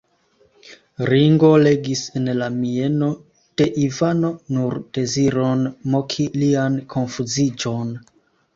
[1.09, 3.11] Ringo legis en la mieno
[3.61, 5.63] de Ivano nur deziron
[5.95, 7.97] moki lian konfuziĝon.